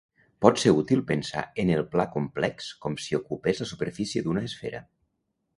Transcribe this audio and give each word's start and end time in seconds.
Pot 0.45 0.61
ser 0.61 0.71
útil 0.77 1.03
pensar 1.11 1.43
en 1.63 1.69
el 1.75 1.83
pla 1.95 2.07
complex 2.17 2.71
com 2.87 2.97
si 3.05 3.21
ocupés 3.21 3.63
la 3.65 3.71
superfície 3.73 4.25
d'una 4.29 4.47
esfera. 4.53 4.87